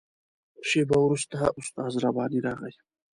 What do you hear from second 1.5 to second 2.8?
استاد رباني راغی.